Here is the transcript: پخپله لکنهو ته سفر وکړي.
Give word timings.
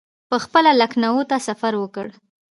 پخپله 0.31 0.71
لکنهو 0.81 1.21
ته 1.29 1.37
سفر 1.47 1.73
وکړي. 1.77 2.11